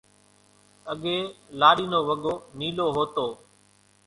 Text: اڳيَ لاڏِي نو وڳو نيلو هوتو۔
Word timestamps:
اڳيَ 0.91 1.17
لاڏِي 1.59 1.85
نو 1.91 1.99
وڳو 2.09 2.33
نيلو 2.59 2.85
هوتو۔ 2.95 3.27